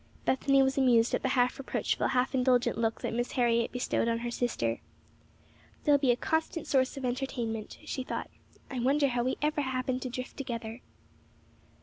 [0.25, 4.17] Bethany was amused at the half reproachful, half indulgent look that Miss Harriet bestowed on
[4.17, 4.81] her sister.
[5.83, 8.31] "They'll be a constant source of entertainment," she thought.
[8.71, 10.81] "I wonder how we ever happened to drift together."